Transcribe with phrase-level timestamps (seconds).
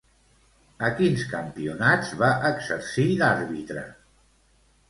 [0.85, 3.89] A quins campionats va exercir d'àrbitre?